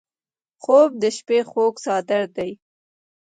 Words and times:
خوب 0.63 0.89
د 1.01 1.03
شپه 1.17 1.37
خوږ 1.49 1.75
څادر 1.83 2.23
دی 2.35 2.51